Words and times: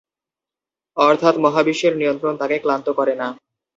অর্থাৎ 0.97 1.35
মহাবিশ্বের 1.37 1.93
নিয়ন্ত্রণ 1.97 2.33
তাকে 2.37 2.55
ক্লান্ত 2.63 2.87
করে 2.99 3.13
না। 3.15 3.27